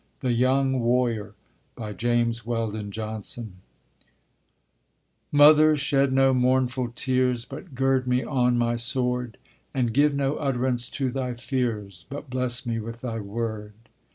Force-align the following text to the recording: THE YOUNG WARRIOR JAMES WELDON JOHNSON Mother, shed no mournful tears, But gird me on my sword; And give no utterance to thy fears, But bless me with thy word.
THE 0.21 0.31
YOUNG 0.33 0.79
WARRIOR 0.79 1.35
JAMES 1.95 2.43
WELDON 2.43 2.89
JOHNSON 2.89 3.57
Mother, 5.31 5.75
shed 5.75 6.11
no 6.11 6.33
mournful 6.33 6.91
tears, 6.95 7.45
But 7.45 7.75
gird 7.75 8.07
me 8.07 8.23
on 8.23 8.57
my 8.57 8.77
sword; 8.77 9.37
And 9.75 9.93
give 9.93 10.15
no 10.15 10.37
utterance 10.37 10.89
to 10.89 11.11
thy 11.11 11.35
fears, 11.35 12.07
But 12.09 12.31
bless 12.31 12.65
me 12.65 12.79
with 12.79 13.01
thy 13.01 13.19
word. 13.19 13.73